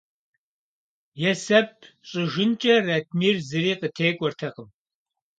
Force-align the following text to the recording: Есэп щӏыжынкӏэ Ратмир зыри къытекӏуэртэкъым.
Есэп 1.29 1.69
щӏыжынкӏэ 2.07 2.75
Ратмир 2.87 3.35
зыри 3.47 3.73
къытекӏуэртэкъым. 3.79 4.69